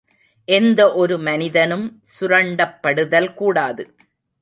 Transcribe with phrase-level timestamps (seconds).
[0.47, 3.95] எந்த ஒரு மனிதனும் சுரண்டப் படுதல் கூடாது.